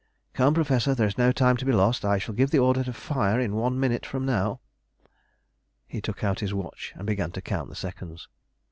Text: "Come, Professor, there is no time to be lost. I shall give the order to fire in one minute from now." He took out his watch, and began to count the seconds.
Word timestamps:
"Come, 0.33 0.55
Professor, 0.55 0.95
there 0.95 1.05
is 1.05 1.15
no 1.19 1.31
time 1.31 1.57
to 1.57 1.63
be 1.63 1.71
lost. 1.71 2.03
I 2.03 2.17
shall 2.17 2.33
give 2.33 2.49
the 2.49 2.57
order 2.57 2.83
to 2.85 2.91
fire 2.91 3.39
in 3.39 3.53
one 3.53 3.79
minute 3.79 4.03
from 4.03 4.25
now." 4.25 4.59
He 5.85 6.01
took 6.01 6.23
out 6.23 6.39
his 6.39 6.55
watch, 6.55 6.91
and 6.95 7.05
began 7.05 7.29
to 7.33 7.39
count 7.41 7.69
the 7.69 7.75
seconds. 7.75 8.27